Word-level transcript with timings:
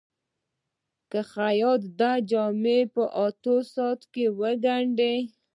که 1.11 1.19
خیاط 1.33 1.81
دا 1.99 2.11
جامې 2.29 2.79
په 2.93 3.03
اتو 3.25 3.55
ساعتونو 3.73 4.09
کې 4.13 4.25
وګنډي. 4.39 5.17